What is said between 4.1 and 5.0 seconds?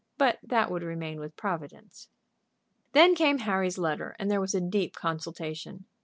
and there was a deep